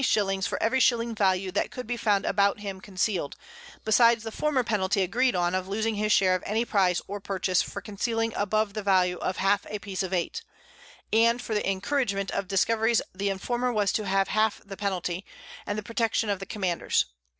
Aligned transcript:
_for 0.47 0.63
every 0.63 0.79
Shilling 0.79 1.13
Value 1.13 1.51
that 1.51 1.71
should 1.75 1.85
be 1.85 1.95
found 1.95 2.25
about 2.25 2.59
him 2.61 2.81
conceal'd, 2.81 3.35
besides 3.85 4.23
the 4.23 4.31
former 4.31 4.63
Penalty 4.63 5.03
agreed 5.03 5.35
on 5.35 5.53
of 5.53 5.67
losing 5.67 5.93
his 5.93 6.11
Share 6.11 6.33
of 6.33 6.41
any 6.43 6.65
Prize 6.65 7.03
or 7.07 7.19
Purchase 7.19 7.61
for 7.61 7.81
concealing 7.81 8.33
above 8.35 8.73
the 8.73 8.81
Value 8.81 9.17
of 9.19 9.37
half 9.37 9.63
a 9.69 9.77
Piece 9.77 10.01
of 10.01 10.11
Eight; 10.11 10.41
and 11.13 11.39
for 11.39 11.53
the 11.53 11.69
Incouragement 11.69 12.31
of 12.31 12.47
Discoveries 12.47 13.03
the 13.13 13.29
Informer 13.29 13.71
was 13.71 13.91
to 13.91 14.07
have 14.07 14.29
half 14.29 14.59
the 14.65 14.75
Penalty, 14.75 15.23
and 15.67 15.77
the 15.77 15.83
Protection 15.83 16.31
of 16.31 16.39
the 16.39 16.47
Commanders. 16.47 17.05